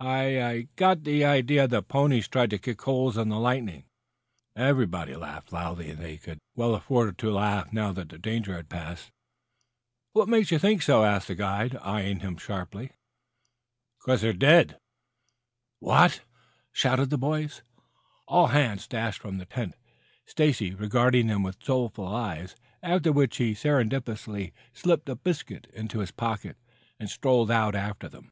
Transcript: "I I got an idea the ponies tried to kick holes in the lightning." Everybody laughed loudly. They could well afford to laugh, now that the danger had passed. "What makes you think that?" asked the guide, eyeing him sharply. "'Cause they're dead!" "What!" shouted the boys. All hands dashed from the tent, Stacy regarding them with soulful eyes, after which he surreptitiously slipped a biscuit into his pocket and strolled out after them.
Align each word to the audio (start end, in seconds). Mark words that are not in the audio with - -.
"I 0.00 0.42
I 0.42 0.60
got 0.76 1.06
an 1.06 1.22
idea 1.22 1.66
the 1.66 1.80
ponies 1.82 2.28
tried 2.28 2.50
to 2.50 2.58
kick 2.58 2.82
holes 2.82 3.16
in 3.16 3.30
the 3.30 3.38
lightning." 3.38 3.84
Everybody 4.54 5.14
laughed 5.16 5.50
loudly. 5.50 5.92
They 5.92 6.18
could 6.18 6.38
well 6.54 6.74
afford 6.74 7.16
to 7.18 7.30
laugh, 7.32 7.72
now 7.72 7.90
that 7.92 8.10
the 8.10 8.18
danger 8.18 8.54
had 8.54 8.68
passed. 8.68 9.10
"What 10.12 10.28
makes 10.28 10.50
you 10.50 10.58
think 10.58 10.84
that?" 10.84 10.94
asked 11.02 11.28
the 11.28 11.34
guide, 11.34 11.76
eyeing 11.80 12.20
him 12.20 12.36
sharply. 12.36 12.90
"'Cause 14.00 14.20
they're 14.20 14.34
dead!" 14.34 14.78
"What!" 15.78 16.20
shouted 16.70 17.08
the 17.08 17.16
boys. 17.16 17.62
All 18.28 18.48
hands 18.48 18.86
dashed 18.86 19.22
from 19.22 19.38
the 19.38 19.46
tent, 19.46 19.74
Stacy 20.26 20.74
regarding 20.74 21.28
them 21.28 21.42
with 21.42 21.64
soulful 21.64 22.08
eyes, 22.08 22.54
after 22.82 23.10
which 23.10 23.38
he 23.38 23.54
surreptitiously 23.54 24.52
slipped 24.74 25.08
a 25.08 25.16
biscuit 25.16 25.66
into 25.72 26.00
his 26.00 26.10
pocket 26.10 26.58
and 27.00 27.08
strolled 27.08 27.50
out 27.50 27.74
after 27.74 28.06
them. 28.10 28.30